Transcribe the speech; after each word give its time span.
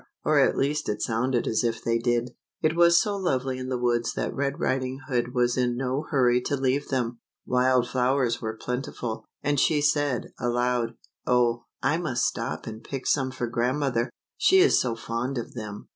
or 0.25 0.39
at 0.39 0.57
least 0.57 0.89
it 0.89 0.99
sounded 0.99 1.45
as 1.45 1.63
if 1.63 1.83
they 1.83 1.99
did. 1.99 2.31
It 2.59 2.75
was 2.75 2.99
so 2.99 3.15
lovely 3.17 3.59
in 3.59 3.69
the 3.69 3.77
woods 3.77 4.13
that 4.13 4.33
Red 4.33 4.59
Riding 4.59 4.99
Hood 5.07 5.35
was 5.35 5.57
in 5.57 5.77
no 5.77 6.07
hurry 6.09 6.41
to 6.45 6.57
leave 6.57 6.87
them. 6.87 7.19
Wild 7.45 7.87
flowers 7.87 8.41
were 8.41 8.57
plentiful, 8.57 9.25
and 9.43 9.59
she 9.59 9.79
said, 9.79 10.29
aloud," 10.39 10.95
Oh, 11.27 11.65
I 11.83 11.97
must 11.99 12.23
stop 12.23 12.65
and 12.65 12.83
pick 12.83 13.05
some 13.05 13.29
for 13.29 13.45
grandmother, 13.45 14.09
she 14.37 14.57
is 14.57 14.81
so 14.81 14.95
fond 14.95 15.37
of 15.37 15.53
them!" 15.53 15.85